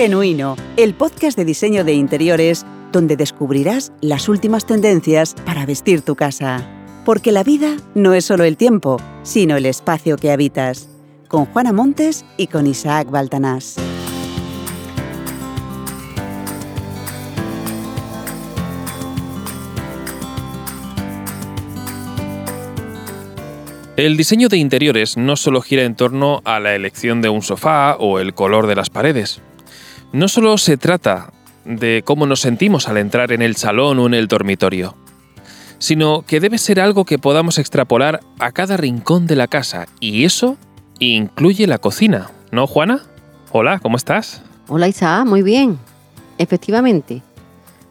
[0.00, 6.16] Genuino, el podcast de diseño de interiores donde descubrirás las últimas tendencias para vestir tu
[6.16, 6.66] casa.
[7.04, 10.88] Porque la vida no es solo el tiempo, sino el espacio que habitas.
[11.28, 13.76] Con Juana Montes y con Isaac Baltanás.
[23.98, 27.96] El diseño de interiores no solo gira en torno a la elección de un sofá
[27.96, 29.42] o el color de las paredes.
[30.12, 31.32] No solo se trata
[31.64, 34.96] de cómo nos sentimos al entrar en el salón o en el dormitorio,
[35.78, 40.24] sino que debe ser algo que podamos extrapolar a cada rincón de la casa, y
[40.24, 40.56] eso
[40.98, 43.02] incluye la cocina, ¿no, Juana?
[43.52, 44.42] Hola, ¿cómo estás?
[44.66, 45.78] Hola Isa, muy bien.
[46.38, 47.22] Efectivamente.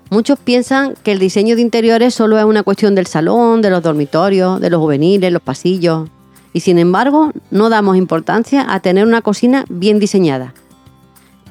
[0.09, 3.81] Muchos piensan que el diseño de interiores solo es una cuestión del salón, de los
[3.81, 6.09] dormitorios, de los juveniles, los pasillos.
[6.51, 10.53] Y sin embargo, no damos importancia a tener una cocina bien diseñada.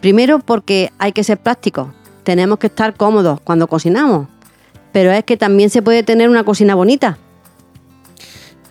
[0.00, 1.88] Primero porque hay que ser prácticos.
[2.22, 4.28] Tenemos que estar cómodos cuando cocinamos.
[4.92, 7.18] Pero es que también se puede tener una cocina bonita.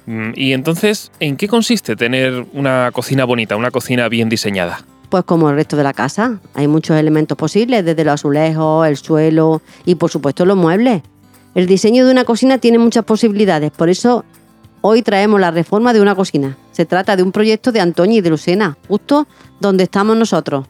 [0.05, 4.83] Mm, Y entonces, ¿en qué consiste tener una cocina bonita, una cocina bien diseñada?
[5.09, 8.97] Pues como el resto de la casa, hay muchos elementos posibles, desde los azulejos, el
[8.97, 11.01] suelo y por supuesto los muebles.
[11.55, 14.25] El diseño de una cocina tiene muchas posibilidades, por eso
[14.81, 16.57] hoy traemos la reforma de una cocina.
[16.71, 19.27] Se trata de un proyecto de Antonio y de Lucena, justo
[19.59, 20.67] donde estamos nosotros.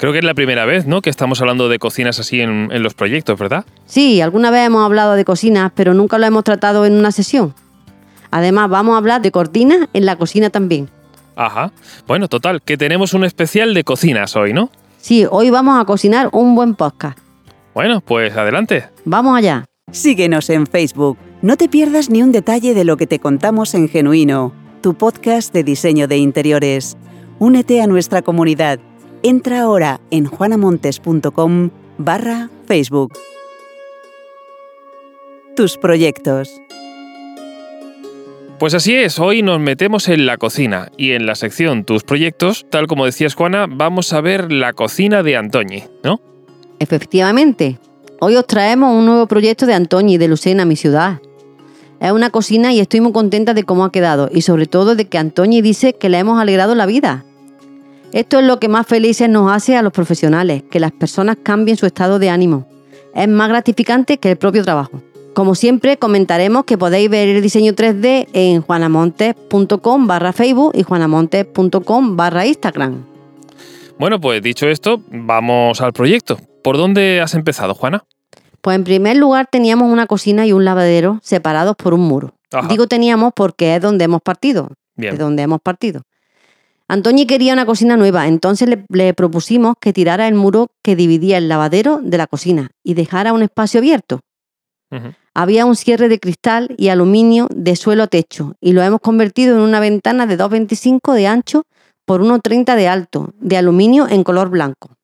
[0.00, 1.02] Creo que es la primera vez, ¿no?
[1.02, 3.66] Que estamos hablando de cocinas así en, en los proyectos, ¿verdad?
[3.84, 7.54] Sí, alguna vez hemos hablado de cocinas, pero nunca lo hemos tratado en una sesión.
[8.30, 10.88] Además, vamos a hablar de cortinas en la cocina también.
[11.36, 11.70] Ajá.
[12.06, 14.70] Bueno, total, que tenemos un especial de cocinas hoy, ¿no?
[14.96, 17.18] Sí, hoy vamos a cocinar un buen podcast.
[17.74, 18.88] Bueno, pues adelante.
[19.04, 19.66] Vamos allá.
[19.92, 21.18] Síguenos en Facebook.
[21.42, 25.52] No te pierdas ni un detalle de lo que te contamos en Genuino, tu podcast
[25.52, 26.96] de diseño de interiores.
[27.38, 28.80] Únete a nuestra comunidad.
[29.22, 31.68] Entra ahora en juanamontes.com
[31.98, 33.12] barra Facebook.
[35.54, 36.50] Tus proyectos.
[38.58, 42.64] Pues así es, hoy nos metemos en la cocina y en la sección Tus proyectos,
[42.70, 46.20] tal como decías Juana, vamos a ver la cocina de Antoñi, ¿no?
[46.78, 47.78] Efectivamente,
[48.20, 51.20] hoy os traemos un nuevo proyecto de Antonio y de Lucena, mi ciudad.
[52.00, 55.08] Es una cocina y estoy muy contenta de cómo ha quedado y sobre todo de
[55.08, 57.26] que Antonio dice que le hemos alegrado la vida.
[58.12, 61.76] Esto es lo que más felices nos hace a los profesionales, que las personas cambien
[61.76, 62.66] su estado de ánimo.
[63.14, 65.00] Es más gratificante que el propio trabajo.
[65.32, 72.16] Como siempre, comentaremos que podéis ver el diseño 3D en juanamontes.com barra Facebook y juanamontes.com
[72.16, 73.04] barra Instagram.
[73.96, 76.38] Bueno, pues dicho esto, vamos al proyecto.
[76.64, 78.04] ¿Por dónde has empezado, Juana?
[78.60, 82.34] Pues en primer lugar teníamos una cocina y un lavadero separados por un muro.
[82.50, 82.66] Ajá.
[82.66, 84.70] Digo teníamos porque es donde hemos partido.
[84.96, 85.16] Bien.
[85.16, 86.02] De donde hemos partido.
[86.90, 91.38] Antonio quería una cocina nueva, entonces le, le propusimos que tirara el muro que dividía
[91.38, 94.18] el lavadero de la cocina y dejara un espacio abierto.
[95.32, 99.54] Había un cierre de cristal y aluminio de suelo a techo y lo hemos convertido
[99.54, 101.62] en una ventana de 2,25 de ancho
[102.04, 104.96] por 1,30 de alto, de aluminio en color blanco.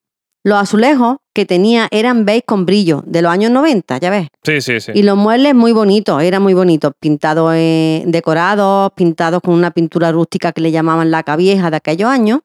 [0.42, 4.28] Los azulejos que tenía eran beige con brillo, de los años 90, ya ves.
[4.42, 4.92] Sí, sí, sí.
[4.94, 10.10] Y los muebles muy bonitos, eran muy bonitos, pintados, eh, decorados, pintados con una pintura
[10.10, 12.40] rústica que le llamaban laca vieja de aquellos años.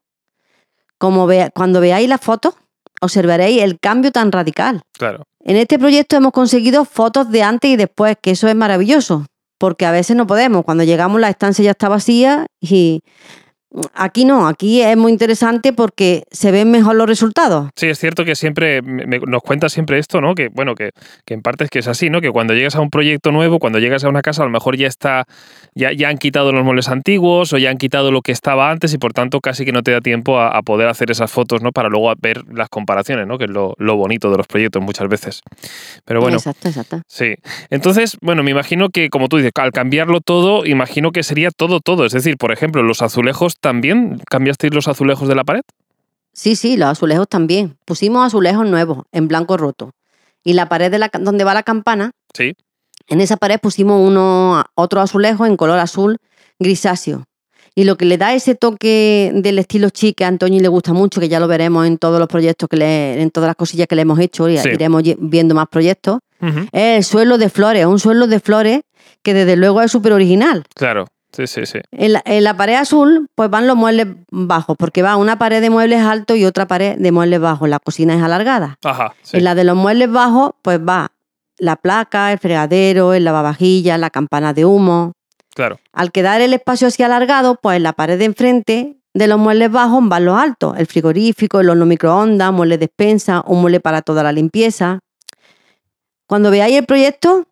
[0.97, 2.53] Como vea- cuando veáis las fotos,
[3.01, 4.81] observaréis el cambio tan radical.
[4.93, 5.23] Claro.
[5.43, 9.25] En este proyecto hemos conseguido fotos de antes y después, que eso es maravilloso,
[9.57, 10.63] porque a veces no podemos.
[10.65, 13.01] Cuando llegamos la estancia ya está vacía y
[13.93, 17.69] aquí no, aquí es muy interesante porque se ven mejor los resultados.
[17.75, 20.35] Sí, es cierto que siempre me- nos cuenta siempre esto, ¿no?
[20.35, 20.91] Que bueno, que,
[21.25, 22.21] que en parte es que es así, ¿no?
[22.21, 24.75] Que cuando llegas a un proyecto nuevo, cuando llegas a una casa, a lo mejor
[24.77, 25.25] ya está,
[25.75, 28.93] ya, ya han quitado los muebles antiguos o ya han quitado lo que estaba antes
[28.93, 31.61] y por tanto casi que no te da tiempo a, a poder hacer esas fotos,
[31.61, 31.71] ¿no?
[31.71, 33.37] Para luego ver las comparaciones, ¿no?
[33.37, 35.41] Que es lo, lo bonito de los proyectos muchas veces.
[36.05, 37.01] Pero bueno, Exacto, exacto.
[37.07, 37.35] sí.
[37.69, 41.79] Entonces, bueno, me imagino que, como tú dices, al cambiarlo todo, imagino que sería todo,
[41.79, 42.05] todo.
[42.05, 45.61] Es decir, por ejemplo, los azulejos también, ¿cambiasteis los azulejos de la pared?
[46.33, 47.77] Sí, sí, los azulejos también.
[47.85, 49.91] Pusimos azulejos nuevos, en blanco roto.
[50.43, 52.53] Y la pared de la, donde va la campana, Sí.
[53.07, 56.17] en esa pared pusimos uno, otro azulejo en color azul
[56.59, 57.25] grisáceo.
[57.73, 60.91] Y lo que le da ese toque del estilo chic que a Antonio le gusta
[60.93, 63.87] mucho, que ya lo veremos en todos los proyectos, que le, en todas las cosillas
[63.87, 64.69] que le hemos hecho, y Sí.
[64.69, 68.81] iremos viendo más proyectos, es el suelo de flores, un suelo de flores
[69.23, 70.63] que desde luego es súper original.
[70.75, 71.07] Claro.
[71.33, 71.79] Sí, sí, sí.
[71.91, 75.61] En la, en la pared azul, pues van los muebles bajos, porque va una pared
[75.61, 77.69] de muebles altos y otra pared de muebles bajos.
[77.69, 78.77] La cocina es alargada.
[78.83, 79.13] Ajá.
[79.21, 79.37] sí.
[79.37, 81.11] En la de los muebles bajos, pues va
[81.57, 85.13] la placa, el fregadero, el lavavajillas, la campana de humo.
[85.53, 85.79] Claro.
[85.93, 89.71] Al quedar el espacio así alargado, pues en la pared de enfrente de los muebles
[89.71, 94.01] bajos van los altos, el frigorífico, el horno microondas, mueble de despensa, un mueble para
[94.01, 94.99] toda la limpieza.
[96.27, 97.45] Cuando veáis el proyecto,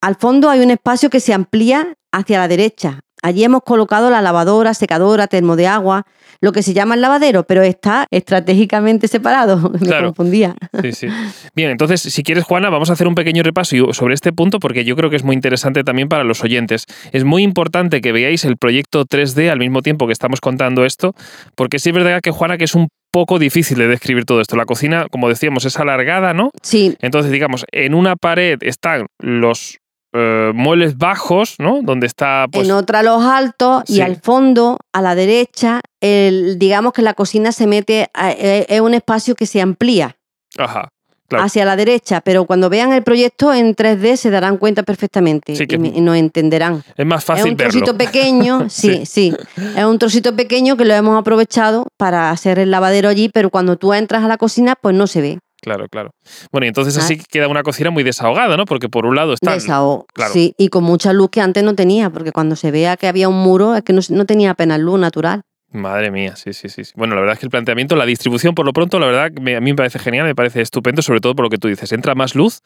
[0.00, 3.00] al fondo hay un espacio que se amplía hacia la derecha.
[3.20, 6.06] Allí hemos colocado la lavadora, secadora, termo de agua,
[6.40, 9.70] lo que se llama el lavadero, pero está estratégicamente separado.
[9.72, 10.06] Me Claro.
[10.06, 10.54] confundía.
[10.82, 11.08] Sí, sí.
[11.54, 14.84] Bien, entonces, si quieres, Juana, vamos a hacer un pequeño repaso sobre este punto porque
[14.84, 16.84] yo creo que es muy interesante también para los oyentes.
[17.10, 21.14] Es muy importante que veáis el proyecto 3D al mismo tiempo que estamos contando esto,
[21.56, 24.54] porque sí es verdad que, Juana, que es un poco difícil de describir todo esto.
[24.54, 26.50] La cocina, como decíamos, es alargada, ¿no?
[26.62, 29.78] Sí, Entonces, digamos, en una pared están los
[30.12, 31.80] eh, muebles bajos, ¿no?
[31.82, 32.66] Donde está, pues...
[32.66, 33.96] en otra los altos Sí.
[33.96, 38.66] y al fondo, a la derecha, el, digamos que la cocina se mete, a- eh,
[38.68, 40.16] es un espacio que se amplía
[40.56, 40.88] Ajá.
[41.28, 41.44] Claro.
[41.44, 45.66] hacia la derecha, pero cuando vean el proyecto en 3D se darán cuenta perfectamente Sí,
[45.66, 46.82] que- y, nos entenderán.
[46.96, 47.70] Es más Es fácil un verlo.
[47.72, 49.34] trocito pequeño, sí, sí,
[49.76, 53.76] Es un trocito pequeño que lo hemos aprovechado para hacer el lavadero allí, pero cuando
[53.76, 55.38] tú entras a la cocina, pues no se ve.
[55.60, 56.10] Claro, claro.
[56.52, 57.00] Bueno, y entonces Ah.
[57.00, 58.64] así queda una cocina muy desahogada, ¿no?
[58.64, 59.54] Porque por un lado está...
[59.54, 60.06] Desahogo.
[60.14, 60.32] claro.
[60.32, 63.28] Sí, y con mucha luz que antes no tenía, porque cuando se vea que había
[63.28, 65.42] un muro, es que no, no tenía apenas luz natural.
[65.70, 66.82] Madre mía, sí, sí, sí.
[66.94, 69.54] Bueno, la verdad es que el planteamiento, la distribución, por lo pronto, la verdad, me-
[69.56, 71.92] a mí me parece genial, me parece estupendo, sobre todo por lo que tú dices,
[71.92, 72.60] entra más luz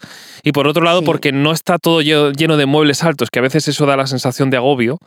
[0.45, 1.07] y por otro lado Sí.
[1.07, 4.51] porque no está todo lleno de muebles altos, que a veces eso da la sensación
[4.51, 4.99] de agobio.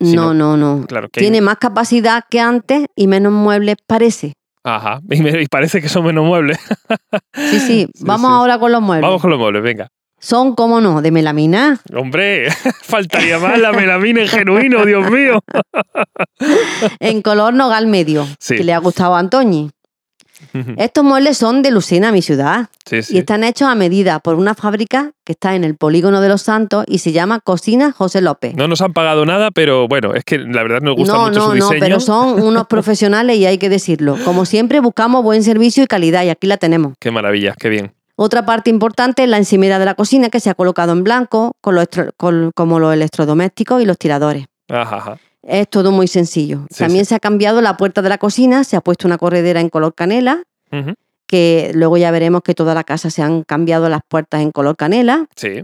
[0.00, 0.84] No, no, no.
[0.86, 4.34] Claro, que Tiene más capacidad que antes y menos muebles parece.
[4.64, 6.58] Ajá, y, me- y parece que son menos muebles.
[7.34, 7.88] Sí, sí.
[8.00, 8.34] Vamos sí.
[8.36, 9.06] ahora con los muebles.
[9.06, 9.88] Vamos con los muebles, venga.
[10.22, 11.80] Son, como no, de melamina.
[11.96, 12.50] Hombre,
[12.82, 15.40] faltaría más la melamina en genuino, Dios mío.
[17.00, 18.56] en color nogal medio, Sí.
[18.56, 19.70] que le ha gustado a Antoñi.
[20.76, 23.14] Estos muebles son de Lucena, mi ciudad, Sí, sí.
[23.16, 26.42] y están hechos a medida por una fábrica que está en el polígono de los
[26.42, 28.54] Santos y se llama Cocina José López.
[28.56, 31.38] No nos han pagado nada, pero bueno, es que la verdad nos gusta no, mucho
[31.38, 31.80] no, su no, diseño.
[31.80, 34.16] pero son unos profesionales y hay que decirlo.
[34.24, 36.94] Como siempre, buscamos buen servicio y calidad y aquí la tenemos.
[36.98, 37.92] Qué maravilla, qué bien.
[38.16, 41.52] Otra parte importante es la encimera de la cocina que se ha colocado en blanco,
[41.62, 41.86] con los
[42.18, 44.44] con- como los electrodomésticos y los tiradores.
[44.68, 45.18] Ajá, ajá.
[45.42, 46.66] Es todo muy sencillo.
[46.70, 47.10] Sí, También sí.
[47.10, 49.94] se ha cambiado la puerta de la cocina, se ha puesto una corredera en color
[49.94, 50.42] canela,
[51.26, 54.76] que luego ya veremos que toda la casa se han cambiado las puertas en color
[54.76, 55.26] canela.
[55.36, 55.62] Sí.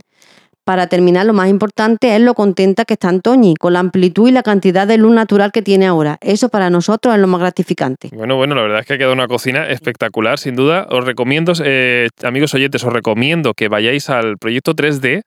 [0.64, 4.32] Para terminar, lo más importante es lo contenta que está Antoñi, con la amplitud y
[4.32, 6.18] la cantidad de luz natural que tiene ahora.
[6.20, 8.10] Eso para nosotros es lo más gratificante.
[8.12, 10.88] Bueno, bueno, la verdad es que ha quedado una cocina espectacular, sin duda.
[10.90, 15.22] Os recomiendo, eh, amigos oyentes, os recomiendo que vayáis al proyecto 3D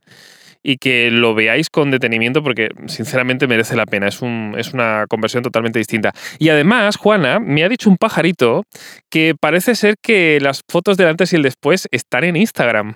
[0.64, 4.08] y que lo veáis con detenimiento porque sinceramente merece la pena.
[4.08, 6.12] Es, un, es una conversión totalmente distinta.
[6.38, 8.64] Y además, Juana, me ha dicho un pajarito
[9.10, 12.96] que parece ser que las fotos del antes y el después están en Instagram.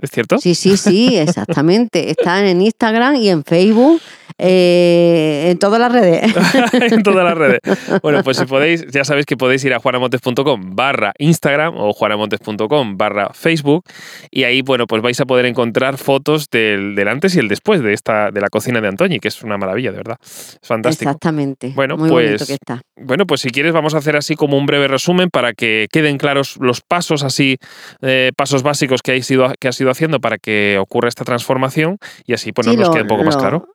[0.00, 0.38] ¿Es cierto?
[0.38, 2.10] Sí, sí, sí, exactamente.
[2.10, 4.00] Están en Instagram y en Facebook,
[4.38, 6.34] eh, en todas las redes.
[6.92, 7.60] en todas las redes.
[8.02, 12.96] Bueno, pues si podéis, ya sabéis que podéis ir a juanamontes.com barra Instagram o juanamontes.com
[12.96, 13.84] barra Facebook
[14.30, 17.80] y ahí, bueno, pues vais a poder encontrar fotos del, del antes y el después
[17.82, 20.16] de esta de la cocina de Antoñi, que es una maravilla, de verdad.
[20.20, 21.10] Es fantástico.
[21.10, 21.72] Exactamente.
[21.74, 22.82] Bueno, Muy pues- bonito que está.
[22.96, 26.16] Bueno, pues si quieres vamos a hacer así como un breve resumen para que queden
[26.16, 27.58] claros los pasos así,
[28.02, 31.98] eh, pasos básicos que, has ido, que has ido haciendo para que ocurra esta transformación
[32.26, 33.68] y así pues Sí, nos lo- quede un poco más claro.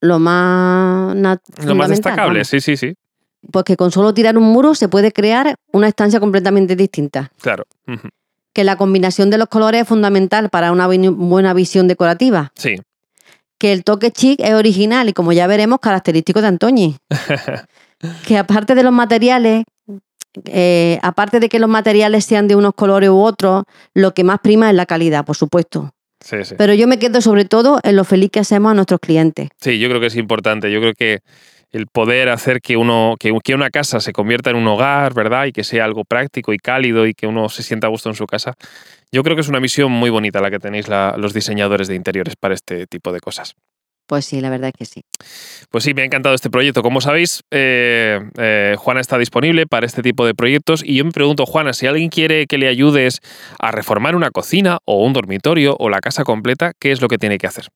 [0.00, 1.14] Lo más,
[1.64, 2.94] Lo destacable, sí, sí, sí,
[3.50, 7.30] Pues que con solo tirar un muro se puede crear una estancia completamente distinta.
[7.40, 7.64] claro.
[8.52, 12.52] Que la combinación de los colores es fundamental para una buena visión decorativa.
[12.54, 12.76] Sí,
[13.58, 16.96] Que el toque chic es original y como ya veremos, característico de Antoñi.
[18.26, 19.64] que aparte de los materiales,
[20.46, 23.64] eh, aparte de que los materiales sean de unos colores u otros,
[23.94, 25.90] lo que más prima es la calidad, por supuesto.
[26.20, 26.54] sí, sí.
[26.58, 29.48] Pero yo me quedo sobre todo en lo feliz que hacemos a nuestros clientes.
[29.60, 30.70] Sí, yo creo que es importante.
[30.72, 31.20] Yo creo que
[31.70, 35.46] el poder hacer que uno, que, que una casa se convierta en un hogar, ¿verdad?
[35.46, 38.14] Y que sea algo práctico y cálido y que uno se sienta a gusto en
[38.14, 38.54] su casa.
[39.10, 41.96] Yo creo que es una misión muy bonita la que tenéis la- los diseñadores de
[41.96, 43.54] interiores para este tipo de cosas.
[44.06, 45.02] Pues sí, la verdad es que sí.
[45.70, 46.82] Pues sí, me ha encantado este proyecto.
[46.82, 51.10] Como sabéis, eh, eh, Juana está disponible para este tipo de proyectos y yo me
[51.10, 53.20] pregunto, Juana, si alguien quiere que le ayudes
[53.58, 57.16] a reformar una cocina o un dormitorio o la casa completa, ¿qué es lo que
[57.16, 57.68] tiene que hacer?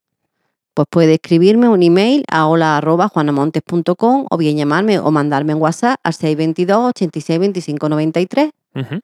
[0.74, 6.12] Pues puede escribirme un email a hola.juanamontes.com o bien llamarme o mandarme en WhatsApp al
[6.12, 8.50] 622 86 25 93.
[8.76, 9.00] Ujú.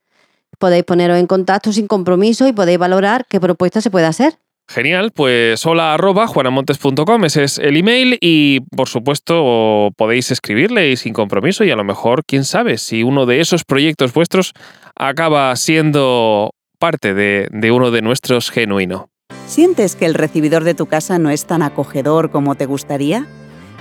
[0.59, 4.38] Podéis poneros en contacto sin compromiso y podéis valorar qué propuesta se puede hacer.
[4.66, 10.97] Genial, pues hola arroba juanamontes.com, ese es el email y por supuesto podéis escribirle y
[10.97, 14.52] sin compromiso y a lo mejor, quién sabe, si uno de esos proyectos vuestros
[14.97, 19.11] acaba siendo parte de, uno de nuestros genuino.
[19.47, 23.26] ¿Sientes que el recibidor de tu casa no es tan acogedor como te gustaría?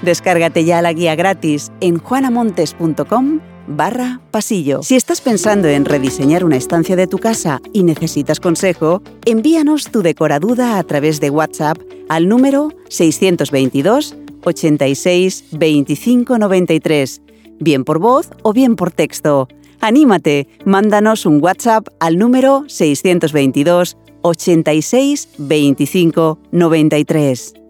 [0.02, 4.84] Descárgate ya la guía gratis en juanamontes.com barra pasillo.
[4.84, 10.02] Si estás pensando en rediseñar una estancia de tu casa y necesitas consejo, envíanos tu
[10.02, 11.78] decoraduda a través de WhatsApp
[12.10, 17.22] al número 622 86 25 93,
[17.60, 19.48] bien por voz o bien por texto.
[19.80, 27.63] Anímate, mándanos un WhatsApp al número 622 86 25 93.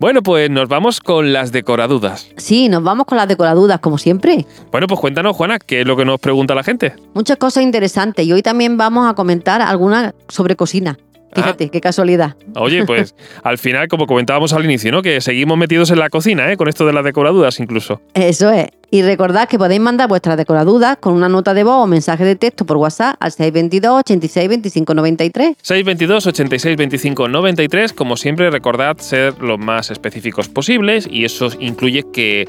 [0.00, 2.30] Bueno, pues nos vamos con las decoradudas.
[2.36, 4.46] Sí, nos vamos con las decoradudas, como siempre.
[4.70, 6.94] Bueno, pues cuéntanos, Juana, ¿qué es lo que nos pregunta la gente?
[7.14, 10.96] Muchas cosas interesantes y hoy también vamos a comentar algunas sobre cocina.
[11.34, 12.36] Fíjate, qué casualidad.
[12.56, 15.02] Oye, pues al final, como comentábamos al inicio, ¿no?
[15.02, 16.56] Que seguimos metidos en la cocina, ¿eh?
[16.56, 18.00] Con esto de las decoradudas incluso.
[18.14, 18.68] Eso es.
[18.90, 22.36] Y recordad que podéis mandar vuestras decoradudas con una nota de voz o mensaje de
[22.36, 25.56] texto por WhatsApp al 622 86 25 93.
[25.60, 27.92] 622 86 25 93.
[27.92, 32.48] Como siempre, recordad ser lo más específicos posibles y eso incluye que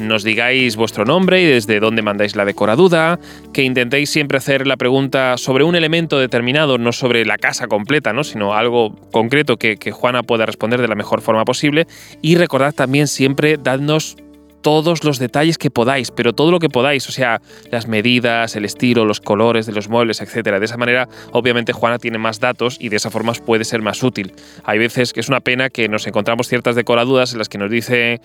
[0.00, 3.18] nos digáis vuestro nombre y desde dónde mandáis la decoraduda,
[3.52, 8.12] que intentéis siempre hacer la pregunta sobre un elemento determinado, no sobre la casa completa,
[8.12, 8.22] ¿no?
[8.22, 11.88] sino algo concreto que, que Juana pueda responder de la mejor forma posible.
[12.22, 14.16] Y recordad también siempre dadnos
[14.60, 17.40] todos los detalles que podáis, pero todo lo que podáis, o sea,
[17.70, 20.58] las medidas, el estilo, los colores de los muebles, etcétera.
[20.58, 23.82] De esa manera, obviamente, Juana tiene más datos y de esa forma os puede ser
[23.82, 24.32] más útil.
[24.64, 27.70] Hay veces que es una pena que nos encontramos ciertas decoraduras en las que nos
[27.70, 28.20] dice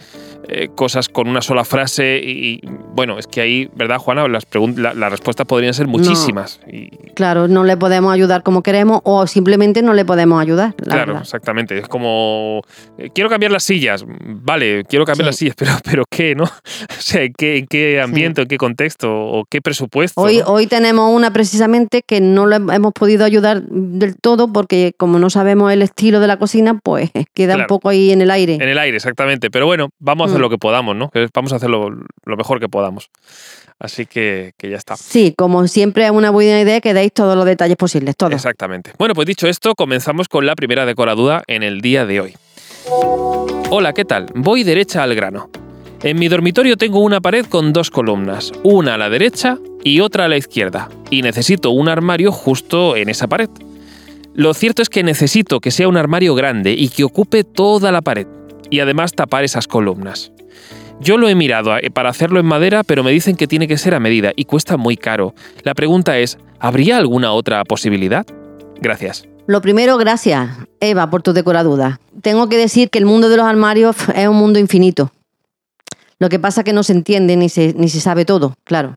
[0.47, 2.61] eh, cosas con una sola frase y,
[2.93, 4.27] bueno, es que ahí, ¿verdad, Juana?
[4.27, 6.59] Las, la, respuestas podrían ser muchísimas.
[6.71, 6.89] Y...
[7.13, 10.75] Claro, no le podemos ayudar como queremos o simplemente no le podemos ayudar.
[10.75, 11.77] claro, exactamente.
[11.77, 12.61] Es como,
[12.97, 14.05] eh, quiero cambiar las sillas.
[14.07, 16.24] Vale, quiero cambiar las sillas, pero, pero ¿qué?
[16.33, 16.45] ¿No?
[16.97, 20.19] O sea, ¿en qué, ambiente, en qué contexto o qué presupuesto?
[20.19, 25.19] Hoy, hoy tenemos una precisamente que no le hemos podido ayudar del todo porque como
[25.19, 28.55] no sabemos el estilo de la cocina, pues queda un poco ahí en el aire.
[28.55, 29.51] En el aire, exactamente.
[29.51, 30.41] Pero bueno, vamos a hacer mm.
[30.41, 31.11] lo que podamos, ¿no?
[31.33, 31.91] Vamos a hacer lo,
[32.25, 33.09] mejor que podamos.
[33.77, 34.95] Así que, que, ya está.
[34.95, 38.33] Sí, como siempre es una buena idea que deis todos los detalles posibles, todos.
[38.33, 38.93] Exactamente.
[38.97, 42.35] Bueno, pues dicho esto, comenzamos con la primera decoraduda en el día de hoy.
[43.69, 44.27] Hola, ¿qué tal?
[44.33, 45.49] Voy derecha al grano.
[46.05, 50.25] En mi dormitorio tengo una pared con dos columnas, una a la derecha y otra
[50.25, 53.49] a la izquierda, y necesito un armario justo en esa pared.
[54.35, 58.03] Lo cierto es que necesito que sea un armario grande y que ocupe toda la
[58.03, 58.27] pared,
[58.69, 60.31] y además tapar esas columnas.
[60.99, 63.79] Yo lo he mirado eh, para hacerlo en madera, pero me dicen que tiene que
[63.79, 65.33] ser a medida y cuesta muy caro.
[65.63, 68.27] La pregunta es, ¿habría alguna otra posibilidad?
[68.79, 69.27] Gracias.
[69.47, 71.99] Lo primero, gracias, Eva, por tu decoraduda.
[72.21, 75.11] Tengo que decir que el mundo de los armarios es un mundo infinito.
[76.19, 78.95] Lo que pasa es que no se entiende ni se, ni se sabe todo, claro.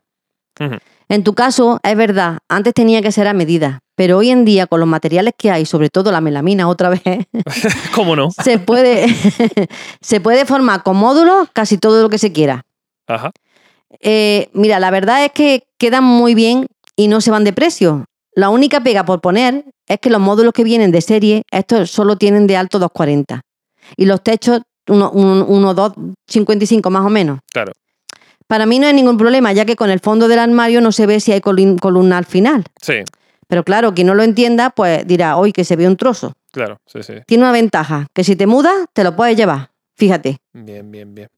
[1.07, 4.67] En tu caso, es verdad, antes tenía que ser a medida, pero hoy en día,
[4.67, 7.01] con los materiales que hay, sobre todo la melamina otra vez,
[7.95, 8.29] ¿cómo no?
[8.31, 9.07] se, puede,
[10.01, 12.65] se puede formar con módulos casi todo lo que se quiera.
[13.07, 13.31] Ajá.
[14.01, 18.05] Eh, mira, la verdad es que quedan muy bien y no se van de precio.
[18.33, 22.17] La única pega por poner es que los módulos que vienen de serie, estos solo
[22.17, 23.41] tienen de alto 240.
[23.97, 27.39] Y los techos 1,255 más o menos.
[27.51, 27.73] Claro.
[28.47, 31.05] Para mí no hay ningún problema, ya que con el fondo del armario no se
[31.05, 32.63] ve si hay columna al final.
[32.81, 33.03] Sí.
[33.47, 36.33] Pero claro, quien no lo entienda, pues dirá, hoy que se ve un trozo.
[36.51, 37.13] Claro, sí, sí.
[37.27, 39.69] Tiene una ventaja, que si te mudas, te lo puedes llevar.
[39.95, 40.39] Fíjate.
[40.53, 41.29] Bien, bien, bien.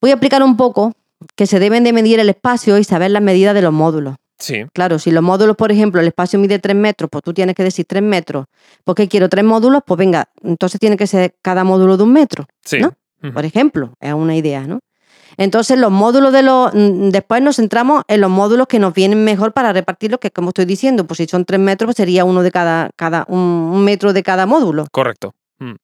[0.00, 0.92] Voy a explicar un poco
[1.34, 4.16] que se deben de medir el espacio y saber las medidas de los módulos.
[4.38, 4.64] Sí.
[4.72, 7.62] Claro, si los módulos, por ejemplo, el espacio mide 3 metros, pues tú tienes que
[7.62, 8.46] decir 3 metros.
[8.84, 9.82] porque quiero tres módulos?
[9.86, 12.46] Pues venga, entonces tiene que ser cada módulo de un metro.
[12.64, 12.78] Sí.
[12.78, 12.94] ¿no?
[13.32, 14.80] Por ejemplo, es una idea, ¿no?
[15.38, 16.72] Entonces, los módulos de los.
[16.72, 20.48] Mm, después nos centramos en los módulos que nos vienen mejor para repartirlos, que como
[20.48, 24.12] estoy diciendo, pues si son 3 metros, pues sería uno de cada, cada un, metro
[24.12, 24.86] de cada módulo.
[24.92, 25.34] Correcto.
[25.58, 25.74] Mm.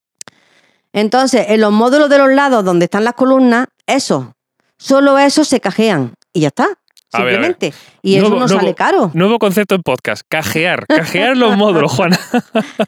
[0.92, 4.34] Entonces, en los módulos de los lados donde están las columnas, eso,
[4.78, 6.68] solo esos se cajean y ya está
[7.12, 7.72] simplemente.
[8.02, 9.10] Y eso no sale caro.
[9.14, 12.18] Nuevo concepto en podcast, cajear, cajear los módulos, Juana.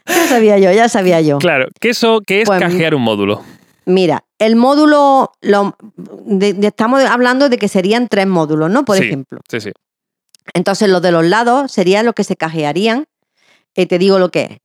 [0.07, 1.39] ya sabía yo, ya sabía yo.
[1.39, 3.43] Claro, ¿qué, eso, qué es pues, cajear un módulo?
[3.87, 5.77] Mira, el módulo, lo,
[6.63, 8.85] estamos hablando de que serían tres módulos, ¿no?
[8.85, 9.41] Por ejemplo.
[9.49, 9.73] Sí, sí.
[10.55, 13.07] Entonces, los de los lados serían los que se cajearían.
[13.77, 14.59] Y te digo lo que es.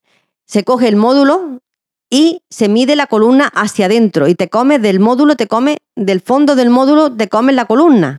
[0.45, 1.61] Se coge el módulo
[2.09, 6.21] y se mide la columna hacia adentro y te comes del módulo, te come del
[6.21, 8.17] fondo del módulo, te comes la columna.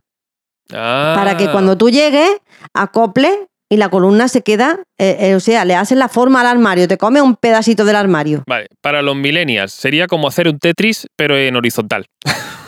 [0.71, 2.29] Para que cuando tú llegues,
[2.73, 6.47] acople y la columna se queda, eh, eh, o sea, le haces la forma al
[6.47, 8.43] armario, te come un pedacito del armario.
[8.47, 12.05] Vale, para los millennials sería como hacer un Tetris, pero en horizontal.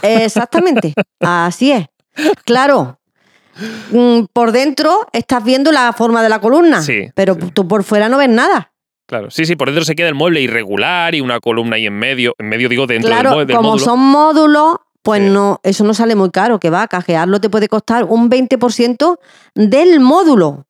[0.01, 1.87] Exactamente, así es.
[2.45, 2.99] Claro,
[3.91, 6.81] mm, por dentro estás viendo la forma de la columna,
[7.15, 8.71] pero tú por fuera no ves nada.
[9.05, 11.93] Claro, sí, sí, por dentro se queda el mueble irregular y una columna ahí en
[11.99, 13.85] medio, en medio digo dentro claro, del, mue- del como módulo.
[13.85, 15.29] son módulos, pues Sí.
[15.29, 19.19] no, eso no sale muy caro, que va, cajearlo te puede costar un 20%
[19.53, 20.65] del módulo.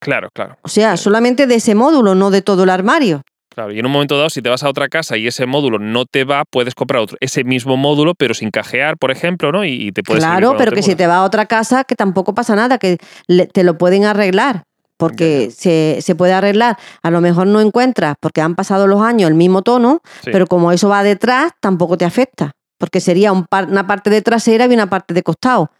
[0.00, 1.04] Claro, claro, O sea, Sí.
[1.04, 3.22] solamente de ese módulo, no de todo el armario.
[3.54, 3.72] claro.
[3.72, 6.06] Y en un momento dado, si te vas a otra casa y ese módulo no
[6.06, 9.64] te va, puedes comprar otro, ese mismo módulo, pero sin cajear, por ejemplo, ¿no?
[9.64, 12.34] Y, y te puedes Claro, pero que si te vas a otra casa, que tampoco
[12.34, 14.64] pasa nada, que le- te lo pueden arreglar.
[14.96, 16.76] Porque se, se puede arreglar.
[17.02, 20.30] A lo mejor no encuentras, porque han pasado los años, el mismo tono, Sí.
[20.32, 22.52] pero como eso va detrás, tampoco te afecta.
[22.84, 25.70] Porque sería un par- una parte de trasera y una parte de costado.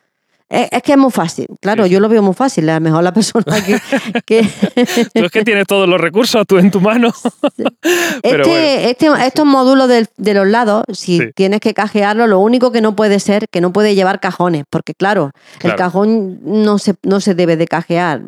[0.51, 1.47] Es, que es muy fácil.
[1.61, 2.69] Claro, Sí, yo lo veo muy fácil.
[2.69, 3.79] A lo mejor la persona que.
[4.27, 4.43] que
[5.15, 7.11] Tú es que tienes todos los recursos tú en tu mano.
[8.23, 11.25] Pero este, este- estos módulos del- de los lados, si Sí.
[11.35, 14.95] tienes que cajearlo, lo único que no puede ser que no puede llevar cajones, porque
[14.95, 15.75] claro, Claro.
[15.75, 18.21] el cajón no se, no se debe de cajear.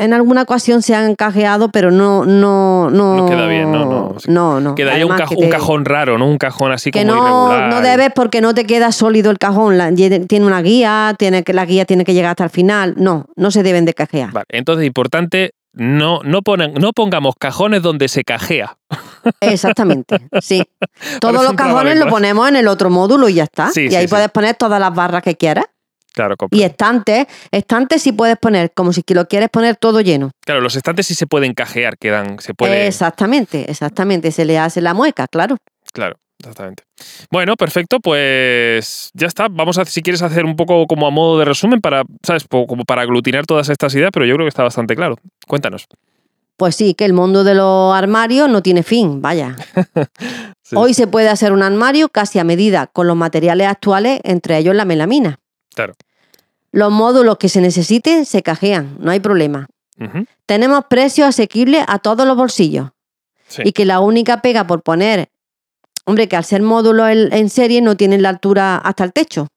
[0.00, 4.16] En alguna ocasión se han cajeado, pero no no no No queda bien, no, no.
[4.28, 4.74] no, no.
[4.74, 6.26] Quedaría un, Además caj- que un cajón raro, ¿no?
[6.26, 7.68] Un cajón así que como no, irregular.
[7.70, 9.78] no debes porque no te queda sólido el cajón.
[9.78, 12.94] La- tiene una guía, tiene que la guía tiene que llegar hasta el final.
[12.96, 14.30] No, no se deben de cajear.
[14.32, 18.76] Vale, entonces importante, no, no, ponan- no pongamos cajones donde se cajea.
[19.40, 20.62] Exactamente, sí.
[21.20, 23.70] Todos los cajones lo ponemos en el otro módulo y ya está.
[23.70, 24.08] Sí, y ahí sí.
[24.10, 25.66] puedes poner todas las barras que quieras.
[26.14, 30.30] Claro, Y estantes, estantes sí puedes poner, como si lo quieres poner todo lleno.
[30.46, 32.86] claro, los estantes sí se pueden cajear, quedan, se puede.
[32.86, 34.32] Exactamente, exactamente.
[34.32, 35.58] Se le hace la mueca, claro.
[35.92, 36.84] Claro, exactamente.
[37.30, 39.48] Bueno, perfecto, pues ya está.
[39.50, 42.46] Vamos a, si quieres, hacer un poco como a modo de resumen para, ¿sabes?
[42.48, 45.16] Como para aglutinar todas estas ideas, pero yo creo que está bastante claro.
[45.46, 45.86] Cuéntanos.
[46.56, 49.56] Pues sí, que el mundo de los armarios no tiene fin, vaya.
[50.62, 50.74] Sí.
[50.76, 54.74] Hoy se puede hacer un armario casi a medida con los materiales actuales, entre ellos
[54.74, 55.38] la melamina.
[55.72, 55.94] Claro.
[56.72, 59.68] Los módulos que se necesiten se cajean, no hay problema.
[60.44, 62.90] Tenemos precios asequibles a todos los bolsillos.
[63.46, 63.62] sí.
[63.64, 65.28] Y que la única pega por poner,
[66.06, 69.48] hombre, que al ser módulos en, serie no tienen la altura hasta el techo.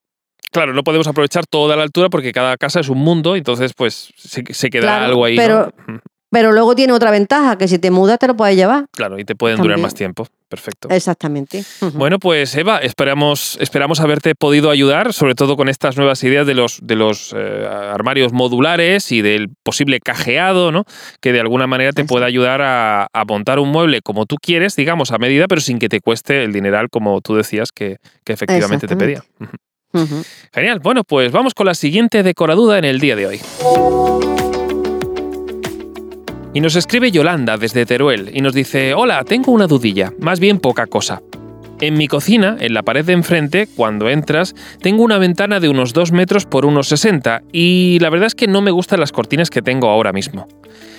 [0.52, 4.12] Claro, no podemos aprovechar toda la altura porque cada casa es un mundo, entonces pues
[4.18, 5.36] se, se queda Claro, algo ahí.
[5.38, 5.72] pero-
[6.32, 8.86] Pero luego tiene otra ventaja, que si te mudas te lo puedes llevar.
[8.92, 10.28] Claro, y te pueden durar más tiempo.
[10.48, 10.90] Perfecto.
[10.90, 11.64] Exactamente.
[11.94, 16.56] Bueno, pues Eva, esperamos, esperamos haberte podido ayudar, sobre todo con estas nuevas ideas de
[16.56, 20.86] los, de los eh, armarios modulares y del posible cajeado, ¿no?
[21.22, 22.08] Que de alguna manera te Eso.
[22.08, 25.78] pueda ayudar a, a montar un mueble como tú quieres, digamos, a medida, pero sin
[25.78, 29.24] que te cueste el dineral, como tú decías que, que efectivamente te pedía.
[30.54, 30.80] Genial.
[30.80, 34.39] Bueno, pues vamos con la siguiente decoraduda en el día de hoy.
[36.52, 40.60] Y nos escribe Yolanda desde Teruel y nos dice, hola, tengo una dudilla, más bien
[40.60, 41.22] poca cosa.
[41.80, 45.94] En mi cocina, en la pared de enfrente, cuando entras, tengo una ventana de unos
[45.94, 49.52] 2 metros por unos 60 y la verdad es que no me gustan las cortinas
[49.52, 50.48] que tengo ahora mismo.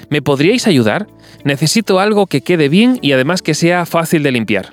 [0.08, 1.08] ¿Me podríais ayudar?
[1.44, 4.70] Necesito algo que quede bien y además que sea fácil de limpiar.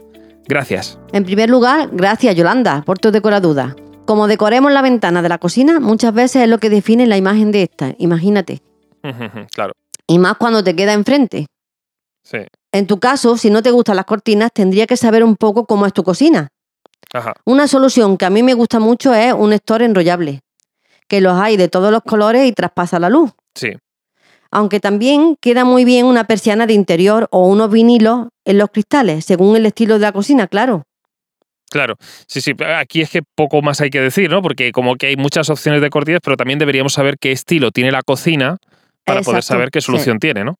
[0.47, 0.99] Gracias.
[1.11, 3.75] En primer lugar, gracias Yolanda por tu decoraduda.
[4.05, 7.51] Como decoremos la ventana de la cocina, muchas veces es lo que define la imagen
[7.51, 8.61] de esta, imagínate.
[9.53, 9.73] claro,
[10.07, 11.47] Y más cuando te queda enfrente.
[12.23, 12.39] sí.
[12.73, 15.85] En tu caso, si no te gustan las cortinas, tendría que saber un poco cómo
[15.85, 16.49] es tu cocina.
[17.13, 17.33] Ajá.
[17.45, 20.41] Una solución que a mí me gusta mucho es un store enrollable,
[21.07, 23.31] que los hay de todos los colores y traspasa la luz.
[23.55, 23.69] Sí.
[24.51, 29.25] Aunque también queda muy bien una persiana de interior o unos vinilos en los cristales,
[29.25, 30.83] según el estilo de la cocina, claro.
[31.69, 31.95] Claro,
[32.27, 34.41] sí, sí, aquí es que poco más hay que decir, ¿no?
[34.41, 37.91] Porque como que hay muchas opciones de cortinas, pero también deberíamos saber qué estilo tiene
[37.91, 38.57] la cocina
[39.07, 39.85] para poder saber qué sí.
[39.85, 40.59] solución tiene, ¿no?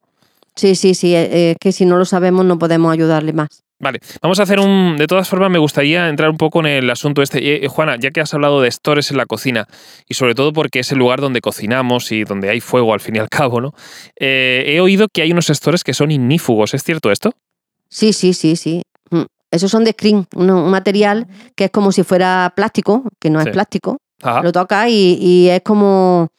[0.56, 3.64] Sí, sí, sí, eh, es que si no lo sabemos no podemos ayudarle más.
[3.80, 4.98] Vale, vamos a hacer un...
[4.98, 7.38] De todas formas, me gustaría entrar un poco en el asunto este.
[7.38, 9.68] Eh, eh, Juana, ya que has hablado de stores en la cocina,
[10.10, 13.18] y sobre todo porque es el lugar donde cocinamos y donde hay fuego al fin
[13.18, 13.74] y al cabo, ¿no?
[14.20, 17.34] Eh, he oído que hay unos stores que son ignífugos, ¿es cierto esto?
[17.88, 18.82] Sí, sí, sí, sí.
[19.12, 19.26] Mm.
[19.52, 23.50] Esos son de screen, un, material que es como si fuera plástico, que no Sí.
[23.50, 23.98] es plástico.
[24.24, 24.42] Ajá.
[24.42, 26.30] Lo tocas y, y es como,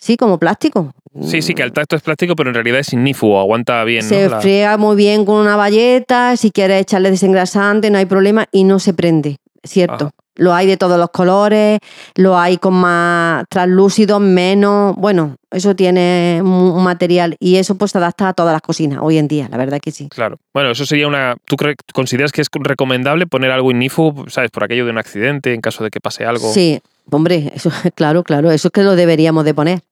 [0.00, 0.92] sí, como plástico.
[1.22, 4.28] Sí, sí, que al tacto es plástico, pero en realidad es ignífugo, aguanta bien, Se
[4.28, 4.40] ¿no?
[4.40, 8.78] Friega muy bien con una valleta, si quieres echarle desengrasante, no hay problema y no
[8.78, 10.06] se prende, cierto.
[10.06, 10.14] Ajá.
[10.36, 11.80] Lo hay de todos los colores,
[12.14, 14.96] lo hay con más translúcidos, menos.
[14.96, 19.18] Bueno, eso tiene un material y eso pues se adapta a todas las cocinas hoy
[19.18, 20.08] en día, la verdad que sí.
[20.08, 20.38] Claro.
[20.54, 21.36] Bueno, eso sería una.
[21.44, 21.56] ¿Tú
[21.92, 25.84] consideras que es recomendable poner algo ignífugo, sabes, por aquello de un accidente, en caso
[25.84, 26.50] de que pase algo?
[26.54, 29.82] Sí, hombre, eso claro, claro, eso es que lo deberíamos de poner.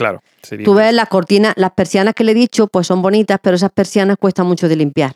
[0.00, 0.22] Claro.
[0.42, 3.54] Sería Tú ves las cortinas, las persianas que le he dicho, pues son bonitas, pero
[3.56, 5.12] esas persianas cuestan mucho de limpiar.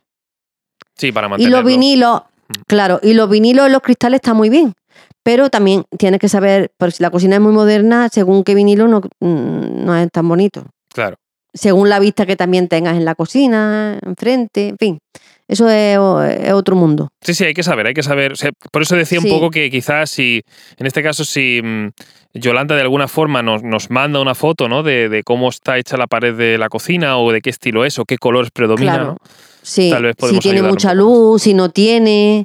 [0.95, 1.57] Sí, para Y mantenerlo.
[1.57, 2.53] los vinilos, Mm.
[2.67, 4.75] claro, y los vinilos en los cristales están muy bien.
[5.23, 8.87] Pero también tienes que saber, porque si la cocina es muy moderna, según qué vinilo
[8.87, 10.67] no, mm, no es tan bonito.
[10.93, 11.17] Claro.
[11.57, 14.99] según la vista que también tengas en la cocina, enfrente, en fin.
[15.47, 15.99] Eso es,
[16.41, 17.09] es otro mundo.
[17.21, 18.33] Sí, sí, hay que saber, hay que saber.
[18.33, 20.43] O sea, por eso decía un poco que quizás si,
[20.79, 21.89] en este caso, si mm,
[22.35, 24.83] Yolanda de alguna forma nos, nos manda una foto, ¿no?
[24.83, 27.99] De, de cómo está hecha la pared de la cocina o de qué estilo es
[27.99, 29.07] o qué colores predomina, Claro.
[29.07, 29.17] ¿no?
[29.63, 32.45] Sí, Tal vez si tiene mucha luz, si no tiene,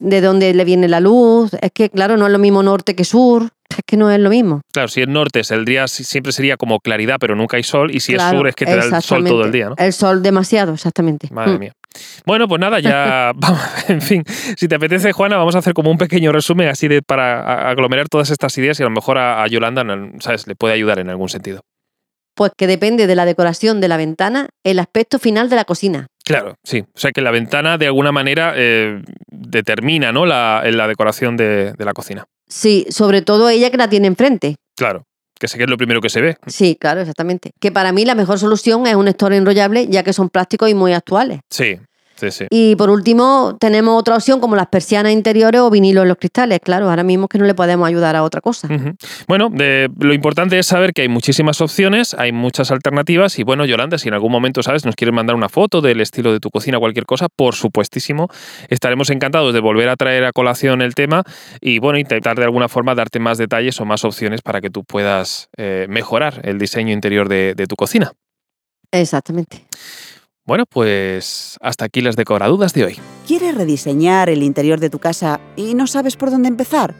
[0.00, 1.52] de dónde le viene la luz.
[1.60, 3.50] Es que, claro, no es lo mismo norte que sur.
[3.78, 4.60] Es que no es lo mismo.
[4.72, 7.90] Claro, si es norte, el día si- siempre sería como claridad, pero nunca hay sol.
[7.94, 9.74] Y si es sur, es que te da el sol todo el día, ¿no?
[9.78, 11.28] El sol demasiado, exactamente.
[11.30, 11.58] Madre Mm.
[11.60, 11.72] mía.
[12.26, 14.24] Bueno, pues nada, ya vamos, en fin,
[14.56, 18.08] si te apetece, Juana, vamos a hacer como un pequeño resumen así de para aglomerar
[18.08, 19.84] todas estas ideas y a lo mejor a, a Yolanda,
[20.20, 20.46] ¿sabes?
[20.46, 21.62] Le puede ayudar en algún sentido.
[22.38, 26.06] Pues que depende de la decoración de la ventana, el aspecto final de la cocina.
[26.24, 26.84] Claro, sí.
[26.94, 30.24] O sea que la ventana de alguna manera eh, determina ¿no?
[30.24, 32.26] la, la decoración de, de la cocina.
[32.46, 34.54] Sí, sobre todo ella que la tiene enfrente.
[34.76, 35.02] Claro,
[35.40, 36.36] que sé que es lo primero que se ve.
[36.46, 37.50] Sí, claro, exactamente.
[37.60, 40.74] Que para mí la mejor solución es un store enrollable, ya que son plásticos y
[40.74, 41.40] muy actuales.
[41.50, 41.80] Sí,
[42.18, 42.46] sí, sí.
[42.50, 46.60] Y por último, tenemos otra opción como las persianas interiores o vinilo en los cristales.
[46.62, 48.68] Claro, ahora mismo es que no le podemos ayudar a otra cosa.
[49.26, 53.64] Bueno, de- lo importante es saber que hay muchísimas opciones, hay muchas alternativas y bueno,
[53.64, 54.84] Yolanda, si en algún momento, ¿sabes?
[54.84, 58.28] Nos quieres mandar una foto del estilo de tu cocina, cualquier cosa, por supuestísimo,
[58.68, 61.22] estaremos encantados de volver a traer a colación el tema
[61.60, 64.84] y bueno, intentar de alguna forma darte más detalles o más opciones para que tú
[64.84, 68.12] puedas eh, mejorar el diseño interior de, de tu cocina.
[68.90, 69.66] Exactamente.
[70.48, 72.98] Bueno, pues hasta aquí las decoradudas de hoy.
[73.26, 76.94] ¿Quieres rediseñar el interior de tu casa y no sabes por dónde empezar?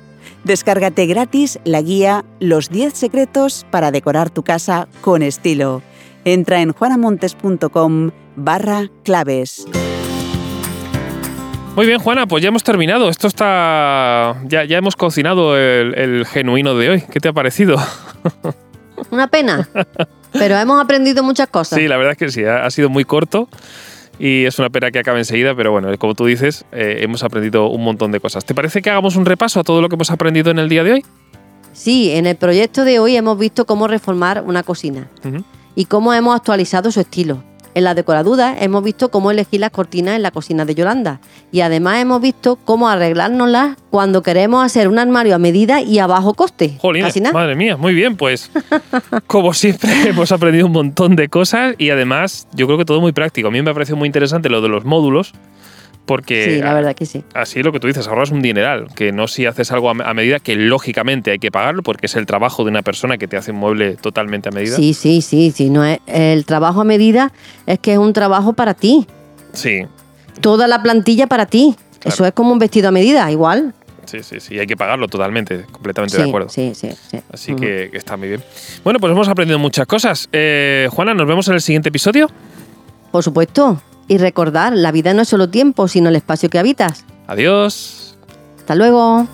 [0.44, 5.80] Descárgate gratis la guía Los 10 secretos para decorar tu casa con estilo.
[6.26, 9.66] Entra en juanamontes.com barra claves.
[11.74, 13.08] Muy bien, Juana, pues ya hemos terminado.
[13.08, 14.42] Esto está.
[14.44, 17.04] Ya, ya hemos cocinado el, el genuino de hoy.
[17.10, 17.78] ¿Qué te ha parecido?
[19.10, 19.66] Una pena.
[20.32, 21.78] Pero hemos aprendido muchas cosas.
[21.78, 23.48] Sí, la verdad es que sí, ha, ha sido muy corto
[24.18, 27.68] y es una pena que acabe enseguida, pero bueno, como tú dices, eh, hemos aprendido
[27.68, 28.44] un montón de cosas.
[28.44, 30.82] ¿Te parece que hagamos un repaso a todo lo que hemos aprendido en el día
[30.82, 31.04] de hoy?
[31.72, 35.08] Sí, en el proyecto de hoy hemos visto cómo reformar una cocina
[35.76, 37.44] y cómo hemos actualizado su estilo.
[37.74, 41.20] En la decoraduda hemos visto cómo elegir las cortinas en la cocina de Yolanda
[41.52, 46.06] y además hemos visto cómo arreglárnoslas cuando queremos hacer un armario a medida y a
[46.06, 46.76] bajo coste.
[46.80, 47.32] Jolines, Casi nada.
[47.34, 48.50] madre mía, muy bien, pues
[49.26, 53.12] como siempre hemos aprendido un montón de cosas y además yo creo que todo muy
[53.12, 53.48] práctico.
[53.48, 55.32] A mí me ha parecido muy interesante lo de los módulos
[56.08, 57.22] porque Sí, la verdad que sí.
[57.34, 60.14] así es lo que tú dices, ahorras un dineral, que no si haces algo a
[60.14, 63.36] medida, que lógicamente hay que pagarlo porque es el trabajo de una persona que te
[63.36, 64.74] hace un mueble totalmente a medida.
[64.74, 65.68] Sí, sí, sí, sí.
[65.68, 67.30] No es, el trabajo a medida
[67.66, 69.06] es que es un trabajo para ti.
[69.52, 69.82] Sí,
[70.40, 71.74] Toda la plantilla para ti.
[72.00, 72.14] Claro.
[72.14, 73.74] Eso es como un vestido a medida, igual.
[74.06, 76.48] sí, sí, sí, hay que pagarlo totalmente, completamente sí, de acuerdo.
[76.48, 77.18] Sí, sí, sí.
[77.32, 78.42] Así que está muy bien.
[78.84, 80.28] Bueno, pues hemos aprendido muchas cosas.
[80.32, 82.30] Eh, Juana, nos vemos en el siguiente episodio.
[83.10, 83.82] Por supuesto.
[84.08, 87.04] Y recordar, la vida no es solo tiempo, sino el espacio que habitas.
[87.26, 88.16] Adiós.
[88.58, 89.28] Hasta luego.